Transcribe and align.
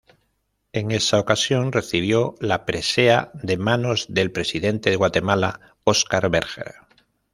En 0.73 0.89
esa 0.89 1.19
ocasión 1.19 1.71
recibió 1.71 2.33
la 2.39 2.65
presea 2.65 3.29
de 3.35 3.57
manos 3.59 4.07
del 4.09 4.31
Presidente 4.31 4.89
de 4.89 4.95
Guatemala 4.95 5.75
Oscar 5.83 6.27
Berger. 6.31 6.73